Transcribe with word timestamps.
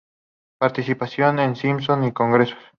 Participación 0.57 1.37
en 1.37 1.55
Simposios 1.55 2.07
y 2.07 2.11
Congresos. 2.11 2.57